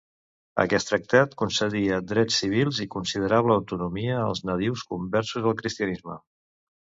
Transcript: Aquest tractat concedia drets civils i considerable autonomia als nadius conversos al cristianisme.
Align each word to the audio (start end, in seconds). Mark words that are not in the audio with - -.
Aquest 0.61 0.87
tractat 0.91 1.35
concedia 1.41 1.99
drets 2.11 2.39
civils 2.43 2.79
i 2.85 2.87
considerable 2.95 3.57
autonomia 3.57 4.17
als 4.23 4.43
nadius 4.51 4.87
conversos 4.95 5.49
al 5.53 5.57
cristianisme. 5.63 6.19